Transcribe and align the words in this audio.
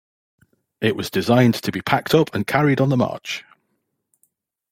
It 0.81 0.95
was 0.95 1.11
designed 1.11 1.53
to 1.61 1.71
be 1.71 1.79
packed 1.79 2.15
up 2.15 2.33
and 2.33 2.47
carried 2.47 2.81
on 2.81 2.89
the 2.89 2.97
march. 2.97 3.45